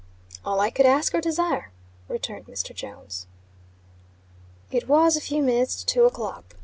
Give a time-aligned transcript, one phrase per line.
[0.43, 1.69] "All I could ask or desire,"
[2.07, 2.73] returned Mr.
[2.73, 3.27] Jones.
[4.71, 6.55] It was a few minutes to two o'clock.